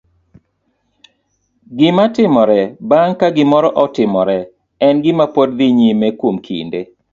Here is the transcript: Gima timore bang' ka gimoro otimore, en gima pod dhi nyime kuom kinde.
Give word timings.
Gima 1.77 2.05
timore 2.15 2.59
bang' 2.89 3.15
ka 3.19 3.27
gimoro 3.35 3.69
otimore, 3.83 4.37
en 4.87 4.95
gima 5.03 5.25
pod 5.35 5.49
dhi 5.57 5.67
nyime 5.77 6.07
kuom 6.19 6.35
kinde. 6.45 6.81